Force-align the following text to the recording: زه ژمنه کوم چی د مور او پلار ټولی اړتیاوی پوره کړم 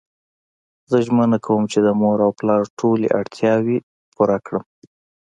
زه 0.89 0.97
ژمنه 1.05 1.37
کوم 1.45 1.63
چی 1.71 1.79
د 1.83 1.87
مور 2.01 2.19
او 2.25 2.31
پلار 2.39 2.63
ټولی 2.79 3.07
اړتیاوی 3.19 3.77
پوره 4.15 4.37
کړم 4.45 4.63